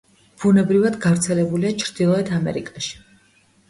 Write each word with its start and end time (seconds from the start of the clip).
ბუნებრივად 0.43 0.97
გავრცელებულია 1.05 1.77
ჩრდილოეთ 1.87 2.37
ამერიკაში. 2.43 3.03